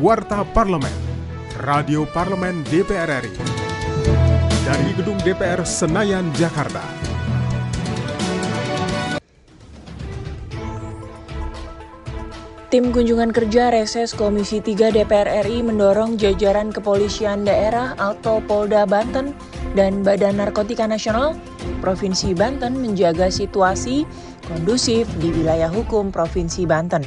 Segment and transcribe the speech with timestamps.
[0.00, 0.96] Warta Parlemen,
[1.60, 3.36] Radio Parlemen DPR RI.
[4.64, 6.80] Dari Gedung DPR Senayan, Jakarta.
[12.72, 19.36] Tim kunjungan kerja reses Komisi 3 DPR RI mendorong jajaran kepolisian daerah atau Polda Banten
[19.76, 21.36] dan Badan Narkotika Nasional
[21.84, 24.08] Provinsi Banten menjaga situasi
[24.48, 27.04] kondusif di wilayah hukum Provinsi Banten.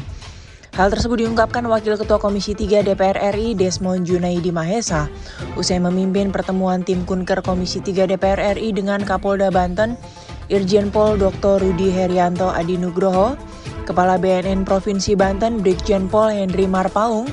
[0.73, 5.05] Hal tersebut diungkapkan Wakil Ketua Komisi 3 DPR RI Desmond Junaidi Mahesa
[5.53, 9.93] usai memimpin pertemuan tim Kunker Komisi 3 DPR RI dengan Kapolda Banten
[10.49, 11.61] Irjen Pol Dr.
[11.61, 13.37] Rudi Herianto Adi Nugroho
[13.85, 17.27] Kepala BNN Provinsi Banten Brigjen Pol Henry Marpaung,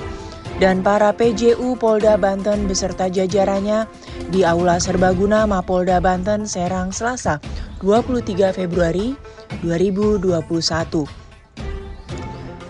[0.58, 3.86] dan para PJU Polda Banten beserta jajarannya
[4.34, 7.38] di Aula Serbaguna Mapolda Banten Serang Selasa
[7.80, 9.14] 23 Februari
[9.62, 11.19] 2021.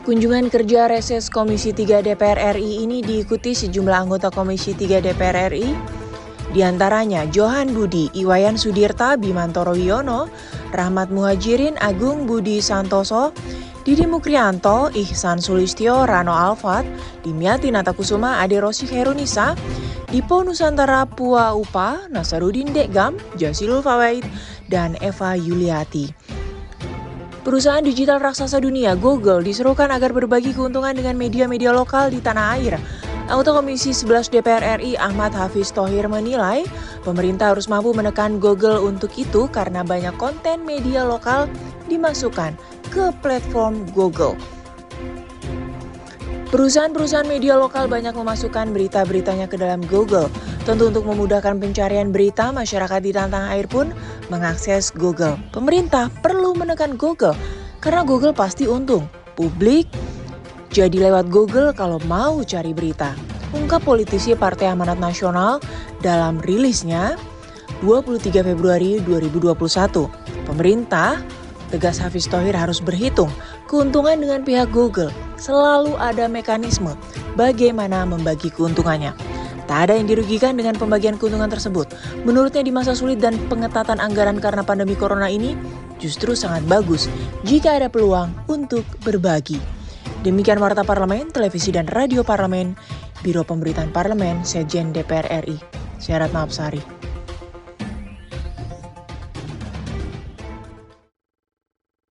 [0.01, 5.77] Kunjungan kerja reses Komisi 3 DPR RI ini diikuti sejumlah anggota Komisi 3 DPR RI,
[6.57, 10.33] di antaranya Johan Budi, Iwayan Sudirta, Bimantoro Wiono,
[10.73, 13.37] Rahmat Muhajirin, Agung Budi Santoso,
[13.85, 16.89] Didi Mukrianto, Ihsan Sulistyo, Rano Alfat,
[17.21, 19.53] Dimiati Natakusuma, Ade Rosi Herunisa,
[20.09, 24.25] Dipo Nusantara Pua Upa, Nasarudin Dekgam, Jasilul Fawaid,
[24.73, 26.40] dan Eva Yuliati.
[27.41, 32.77] Perusahaan digital raksasa dunia Google diserukan agar berbagi keuntungan dengan media-media lokal di tanah air.
[33.33, 36.69] Anggota Komisi 11 DPR RI Ahmad Hafiz Tohir menilai
[37.01, 41.49] pemerintah harus mampu menekan Google untuk itu karena banyak konten media lokal
[41.89, 42.53] dimasukkan
[42.93, 44.37] ke platform Google.
[46.51, 50.27] Perusahaan-perusahaan media lokal banyak memasukkan berita-beritanya ke dalam Google.
[50.67, 53.95] Tentu untuk memudahkan pencarian berita, masyarakat di tanah air pun
[54.35, 55.39] mengakses Google.
[55.55, 57.39] Pemerintah perlu menekan Google
[57.79, 59.07] karena Google pasti untung.
[59.39, 59.87] Publik
[60.75, 63.15] jadi lewat Google kalau mau cari berita.
[63.55, 65.63] Ungkap politisi Partai Amanat Nasional
[66.03, 67.15] dalam rilisnya
[67.79, 69.55] 23 Februari 2021.
[70.51, 71.23] Pemerintah
[71.71, 73.31] Tegas Hafiz Tohir harus berhitung
[73.71, 75.15] keuntungan dengan pihak Google.
[75.39, 76.99] Selalu ada mekanisme
[77.39, 79.15] bagaimana membagi keuntungannya.
[79.71, 81.95] Tak ada yang dirugikan dengan pembagian keuntungan tersebut.
[82.27, 85.55] Menurutnya di masa sulit dan pengetatan anggaran karena pandemi corona ini
[86.03, 87.07] justru sangat bagus
[87.47, 89.63] jika ada peluang untuk berbagi.
[90.27, 92.75] Demikian Warta Parlemen, Televisi dan Radio Parlemen,
[93.23, 95.57] Biro Pemberitaan Parlemen, Sejen DPR RI.
[96.03, 97.00] Saya Ratna Apsari.